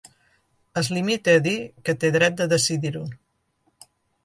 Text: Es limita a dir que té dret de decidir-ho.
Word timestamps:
Es 0.81 0.89
limita 0.97 1.35
a 1.41 1.43
dir 1.49 1.53
que 1.91 1.95
té 2.05 2.11
dret 2.17 2.41
de 2.41 2.49
decidir-ho. 2.57 3.05